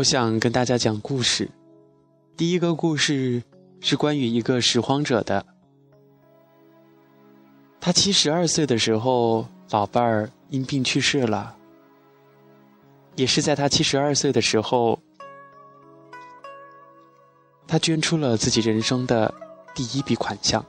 [0.00, 1.50] 我想跟大家讲故事。
[2.34, 3.42] 第一个故事
[3.80, 5.44] 是关于一个拾荒者的。
[7.78, 11.54] 他七十二岁的时候，老伴儿因病去世了。
[13.14, 14.98] 也是在他七十二岁的时候，
[17.66, 19.34] 他捐出了自己人生的
[19.74, 20.64] 第一笔款项，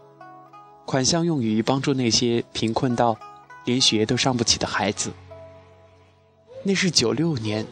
[0.86, 3.18] 款项用于帮助那些贫困到
[3.64, 5.10] 连学都上不起的孩子。
[6.66, 7.66] 那是九六年，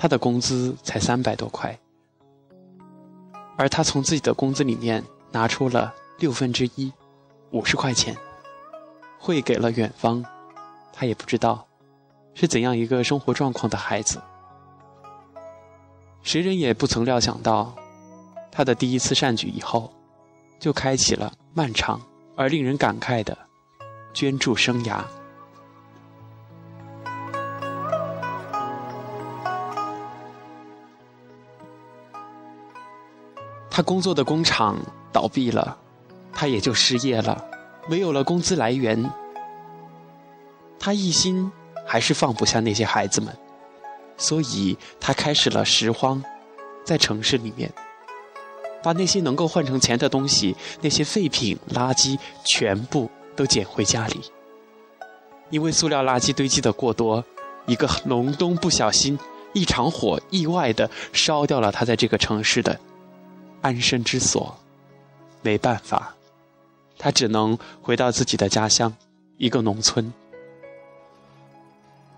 [0.00, 1.76] 他的工资才三百多块，
[3.56, 5.02] 而他从自己的工资里面
[5.32, 6.92] 拿出了六分之一，
[7.50, 8.16] 五十块钱，
[9.18, 10.24] 汇给了远方，
[10.92, 11.66] 他也不知道
[12.32, 14.22] 是怎样一个生活状况的孩子。
[16.22, 17.74] 谁人也不曾料想到，
[18.52, 19.92] 他的第一次善举以后，
[20.60, 22.00] 就开启了漫长
[22.36, 23.36] 而令人感慨的
[24.14, 25.02] 捐助生涯。
[33.78, 34.76] 他工作的工厂
[35.12, 35.78] 倒闭了，
[36.32, 37.44] 他也就失业了，
[37.88, 39.08] 没有了工资来源。
[40.80, 41.48] 他一心
[41.86, 43.32] 还是放不下那些孩子们，
[44.16, 46.20] 所以他开始了拾荒，
[46.82, 47.72] 在城市里面，
[48.82, 54.20] 把那些能够换成钱的东西，那些废品、垃圾全部都捡回家里。
[55.50, 57.24] 因为塑料垃圾堆积的过多，
[57.66, 59.16] 一个隆冬不小心，
[59.52, 62.80] 一场火意外的烧掉了他在这个城市的。
[63.60, 64.58] 安身之所，
[65.42, 66.14] 没办法，
[66.98, 68.94] 他只能回到自己的家乡，
[69.36, 70.12] 一个农村。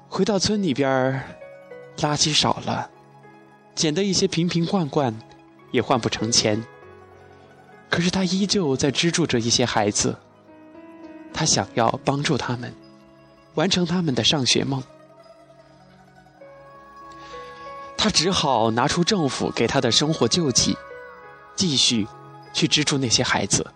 [0.08, 1.22] 回到村里边
[1.98, 2.90] 垃圾少了，
[3.74, 5.16] 捡的一些瓶瓶罐罐
[5.70, 6.62] 也换不成钱。
[7.88, 10.16] 可是他依旧在资助着一些孩子，
[11.32, 12.74] 他想要帮助他们，
[13.54, 14.82] 完成他们的上学梦。
[17.96, 20.76] 他只好拿出政府给他的生活救济。
[21.60, 22.08] 继续
[22.54, 23.66] 去资助那些孩子，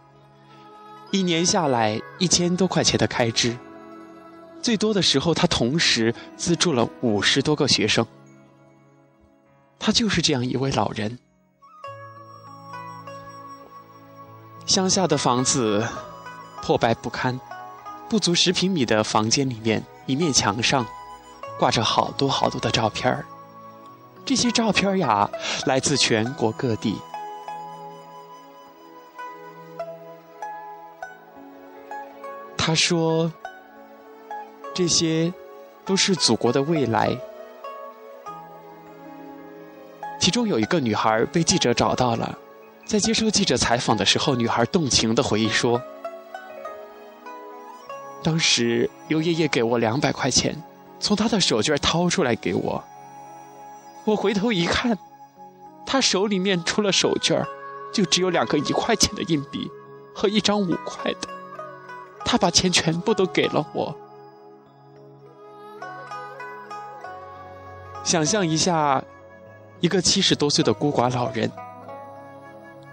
[1.11, 3.55] 一年下来一千多块钱的开支，
[4.63, 8.07] 最多的时候他同时资助了五十多个学生。
[9.79, 11.19] 他就是这样一位老人。
[14.65, 15.87] 乡下的房子
[16.63, 17.39] 破败不堪，
[18.09, 20.87] 不足十平米的房间里面，一面墙上
[21.59, 23.23] 挂着好多好多的照片
[24.25, 25.29] 这些照片呀，
[25.67, 26.97] 来自全国各地。
[32.67, 33.31] 他说
[34.73, 35.31] ：“这些
[35.85, 37.15] 都是祖国的未来。”
[40.19, 42.39] 其中有一个女孩被记者找到了，
[42.87, 45.79] 在接受记者采访的时候，女孩动情的回忆说
[48.25, 50.57] ：“当时刘爷爷给我两百块钱，
[50.99, 52.83] 从他的手绢掏出来给我。
[54.07, 54.97] 我回头一看，
[55.85, 57.45] 他手里面除了手绢
[57.93, 59.71] 就只有两个一块钱的硬币
[60.15, 61.29] 和一张五块的。”
[62.25, 63.95] 他把钱全部都给了我。
[68.03, 69.03] 想象一下，
[69.81, 71.51] 一个七十多岁的孤寡老人，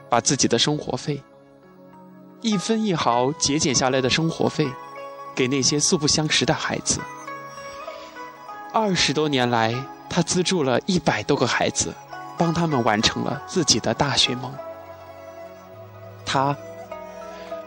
[0.09, 1.21] 把自己的生活费
[2.41, 4.67] 一分一毫节俭下来的生活费，
[5.35, 6.99] 给那些素不相识的孩子。
[8.73, 9.75] 二十多年来，
[10.09, 11.93] 他资助了一百多个孩子，
[12.37, 14.53] 帮他们完成了自己的大学梦。
[16.25, 16.55] 他。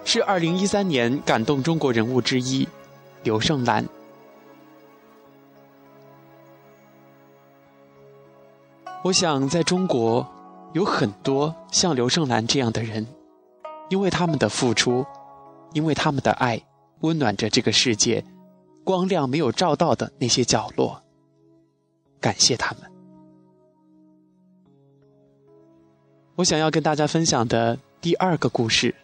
[0.05, 2.69] 是二零一三年感动中国人物之一，
[3.23, 3.85] 刘胜兰。
[9.03, 10.27] 我想，在中国
[10.73, 13.07] 有很多像刘胜兰这样的人，
[13.89, 15.05] 因为他们的付出，
[15.73, 16.63] 因为他们的爱，
[17.01, 18.25] 温暖着这个世界，
[18.85, 21.03] 光亮没有照到的那些角落。
[22.21, 22.91] 感谢他们。
[26.37, 28.95] 我想要跟大家分享的第二个故事。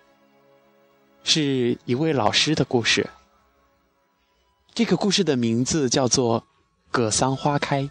[1.22, 3.08] 是一位老师的故事。
[4.74, 6.40] 这个故事的名字叫做
[6.90, 7.82] 《葛桑花开》。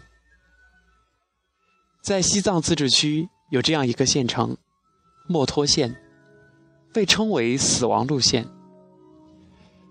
[2.00, 4.56] 在西藏自治区有这样一个县城——
[5.28, 5.94] 墨脱县，
[6.92, 8.48] 被称为“死亡路线”。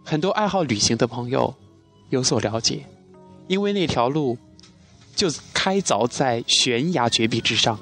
[0.04, 1.56] 很多爱好旅行的朋友
[2.10, 2.86] 有所了解，
[3.48, 4.38] 因为那条路
[5.16, 7.80] 就开凿在悬崖绝壁之上。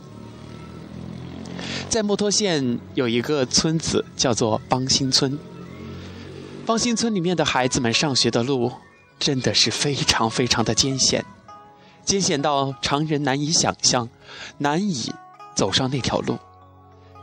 [1.89, 5.38] 在墨脱县有一个村子叫做邦新村。
[6.66, 8.72] 邦新村里面的孩子们上学的路
[9.18, 11.24] 真的是非常非常的艰险，
[12.04, 14.10] 艰险到常人难以想象，
[14.57, 15.13] 难以
[15.56, 16.38] 走上那条路。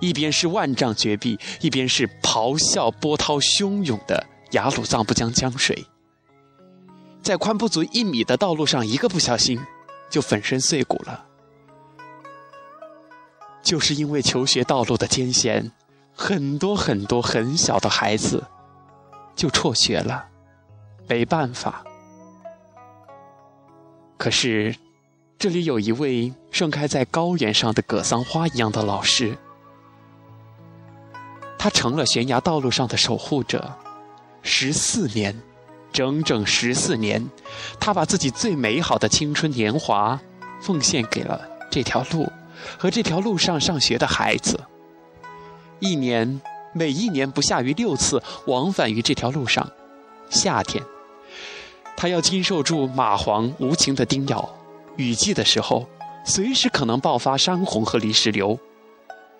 [0.00, 5.86] 一边是万丈绝壁，一边是咆哮波涛汹涌的雅鲁藏布江江水。
[7.22, 9.60] 在宽不足一米的道路上，一个不小心
[10.10, 11.26] 就粉身碎骨了。
[13.64, 15.72] 就是因为求学道路的艰险，
[16.14, 18.44] 很多很多很小的孩子
[19.34, 20.26] 就辍学了，
[21.08, 21.82] 没办法。
[24.18, 24.76] 可是，
[25.38, 29.36] 这里有一位盛开在高原上的格桑花一样的老师，
[31.58, 33.74] 他成了悬崖道路上的守护者，
[34.42, 35.34] 十四年，
[35.90, 37.26] 整整十四年，
[37.80, 40.20] 他把自己最美好的青春年华
[40.60, 41.40] 奉献给了
[41.70, 42.30] 这条路。
[42.78, 44.60] 和这条路上上学的孩子，
[45.80, 46.40] 一年
[46.72, 49.70] 每一年不下于六次往返于这条路上。
[50.30, 50.82] 夏天，
[51.96, 54.48] 他要经受住蚂蟥无情的叮咬；
[54.96, 55.86] 雨季的时候，
[56.24, 58.58] 随时可能爆发山洪和泥石流，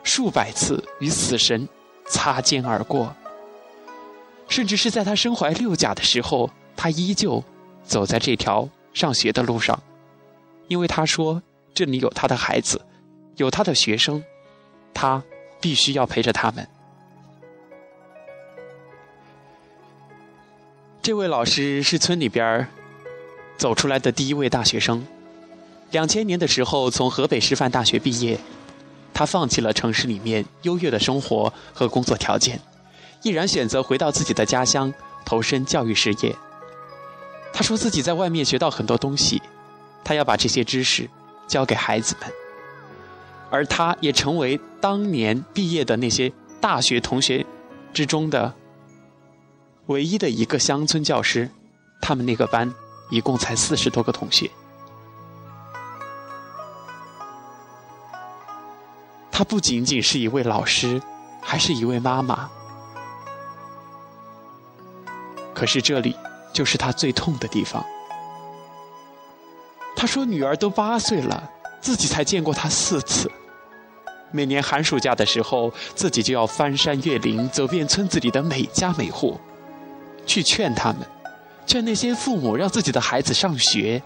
[0.03, 1.69] 数百次与死神
[2.07, 3.15] 擦肩而过。
[4.47, 7.43] 甚至是在他身怀六甲的时候，他依旧
[7.83, 9.83] 走在这条上学的路上，
[10.69, 12.81] 因为他说这里有他的孩子。
[13.37, 14.23] 有他的学生，
[14.93, 15.23] 他
[15.61, 16.67] 必须要陪着他们。
[21.03, 22.67] 这位老师是村里边
[23.59, 25.07] 走出来的第一位大学生。
[25.91, 28.39] 两千年的时候，从河北师范大学毕业，
[29.13, 32.59] 他放弃了城市里面优越的生活和工作条件，
[33.23, 34.93] 毅然选择回到自己的家乡，
[35.25, 36.35] 投身教育事业。
[37.53, 39.43] 他说自己在外面学到很多东西，
[40.03, 41.09] 他要把这些知识
[41.47, 42.44] 教给孩子们。
[43.51, 47.45] 而他也成为当年毕业的那些大学同学
[47.93, 48.55] 之中的
[49.87, 51.51] 唯一的一个乡村教师。
[52.01, 52.71] 他们那个班
[53.09, 54.51] 一共才四十多个同学。
[59.33, 61.01] 他不仅仅是一位老师，
[61.41, 62.51] 还是一位妈妈。
[65.55, 66.15] 可是这里
[66.53, 67.83] 就是他最痛的地方。
[69.97, 71.51] 他说：“女儿都八岁了，
[71.85, 73.31] 自己才见过他四次。”
[74.33, 79.39] 每年寒暑假的时候，自己就要翻山越岭，走遍村子里的每家每户，
[80.27, 81.07] 去劝他们，
[81.65, 84.03] 劝那些父母让自己的孩子上学。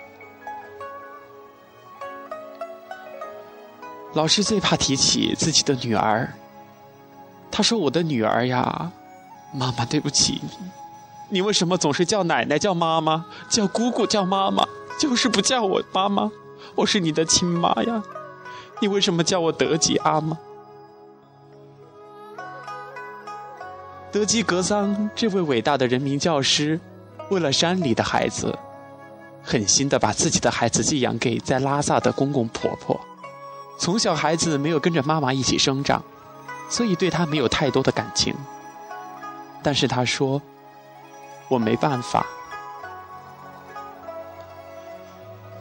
[4.12, 6.30] 老师最怕提起自己的女儿，
[7.50, 8.92] 他说：“我的女儿呀，
[9.54, 10.70] 妈妈对不起你，
[11.30, 14.66] 你为什么总是叫奶奶、叫妈妈、叫姑姑、叫妈妈，
[15.00, 16.30] 就是不叫我妈妈？
[16.78, 18.02] 我是你的亲妈呀。”
[18.80, 20.38] 你为什么叫我德吉阿妈？
[24.12, 26.78] 德吉格桑这位伟大的人民教师，
[27.28, 28.56] 为了山里的孩子，
[29.42, 32.98] 狠心的把自己的孩子寄养给在拉萨的公公婆婆。
[33.80, 36.00] 从小孩子没有跟着妈妈一起生长，
[36.70, 38.32] 所以对他没有太多的感情。
[39.60, 40.40] 但是他说
[41.50, 42.24] ：“我没办法。”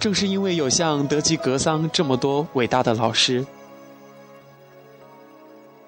[0.07, 3.45] 正是因为有像德吉格桑这么多伟大的老师，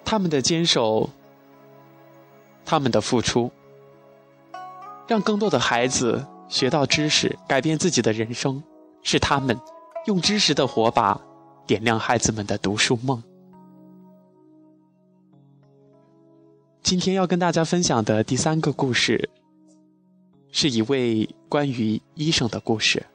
[0.04, 1.10] 他们的坚守，
[2.66, 3.50] 他们的付出，
[5.07, 8.62] 让更多的孩子学到知识，改变自己的人生，
[9.04, 9.57] 是他们
[10.07, 11.18] 用知识的火把
[11.66, 13.24] 点亮孩子们的读书梦。
[16.83, 19.30] 今天要跟大家分享的第三个故事，
[20.51, 23.06] 是一位关于医生的故事。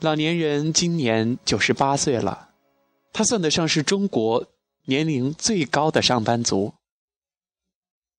[0.00, 2.50] 老年人今年九十八岁了，
[3.14, 4.46] 他算得上是中国
[4.84, 6.74] 年龄最高的上班族。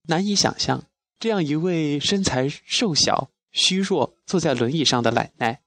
[0.07, 0.86] 难以想象，
[1.19, 5.62] 这样一位身材瘦小、虚弱、坐在轮椅上的奶奶，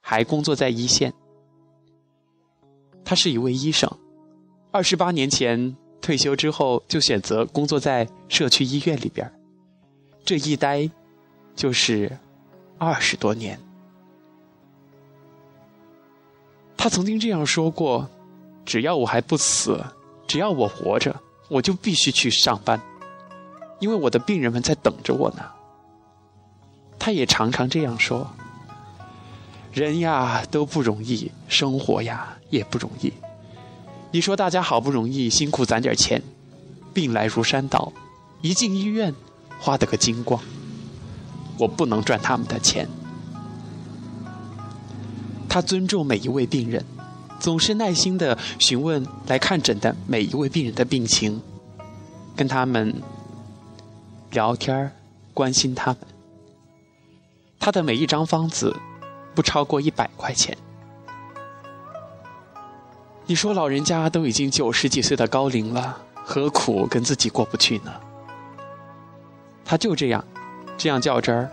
[0.00, 1.14] 还工作在一线。
[3.04, 3.88] 他是一位医生，
[4.72, 9.32] 二十八年前退休之后，就选择工作在社区医院里边，
[10.24, 10.90] 这一待
[11.54, 12.18] 就是
[12.78, 13.60] 二十多年。
[16.78, 18.08] 他曾经这样说过
[18.64, 19.84] ：“只要我还不死，
[20.28, 21.14] 只要我活着，
[21.48, 22.80] 我就必须去上班，
[23.80, 25.42] 因为我的病人们在等着我呢。”
[26.96, 28.30] 他也常常这样说
[29.74, 33.12] ：“人呀都不容易，生活呀也不容易。
[34.12, 36.22] 你说大家好不容易辛苦攒点钱，
[36.94, 37.92] 病来如山倒，
[38.40, 39.12] 一进医院
[39.58, 40.40] 花得个精光，
[41.58, 42.88] 我不能赚他们的钱。”
[45.48, 46.84] 他尊重每一位病人，
[47.40, 51.40] 总是耐心的询问来看诊的每一位病人的病情，
[52.36, 52.94] 跟他们
[54.30, 54.92] 聊天
[55.32, 55.98] 关心他们。
[57.58, 58.74] 他的每一张方子
[59.34, 60.56] 不超过一百块钱。
[63.26, 67.92] 你说老人家都已经九十几岁的高龄了，何苦跟自己过不去呢？
[69.64, 70.24] 他就这样，
[70.78, 71.50] 这样较真儿。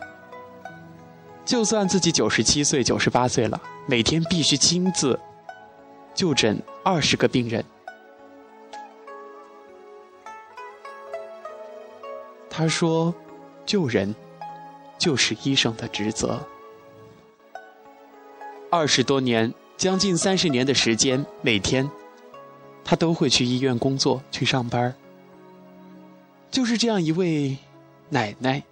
[1.44, 5.20] 就算自己九十七岁、九十八岁了，每天必须亲自
[6.13, 7.63] 就诊二十个病人。
[12.50, 13.13] 他说
[13.65, 14.15] ：“救人
[14.98, 16.39] 就是医生的职责。”
[18.72, 21.89] 二十多年，将近三十年的时间，每天
[22.84, 24.96] 他都会去医院工作，去上班。
[26.50, 27.58] 就是这样一位
[28.10, 28.63] 奶奶，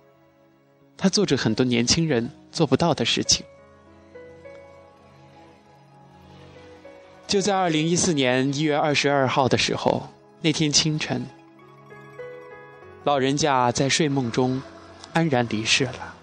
[0.96, 3.46] 她做着很多年轻人做不到的事情。
[7.34, 10.08] 就在二零一四年一月二十二号的时候，
[10.42, 11.26] 那天清晨。
[13.06, 14.62] 老人家在睡梦中
[15.14, 16.14] 安然离世了。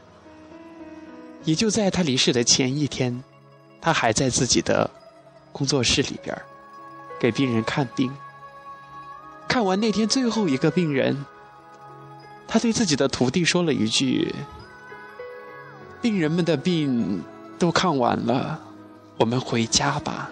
[1.42, 3.24] 也就在他离世的前一天，
[3.80, 4.88] 他还在自己的
[5.50, 6.40] 工作室里边
[7.18, 8.08] 给病人看病。
[9.48, 11.26] 看完那天最后一个病人，
[12.46, 14.32] 他对自己的徒弟说了一句
[16.00, 17.24] ：“病人们的病
[17.58, 18.60] 都看完了，
[19.16, 20.30] 我们回家吧。”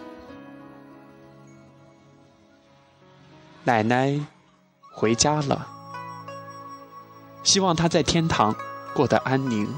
[3.68, 4.18] 奶奶
[4.94, 5.68] 回家了。
[7.42, 8.56] 希望她在天堂
[8.94, 9.68] 过得安宁。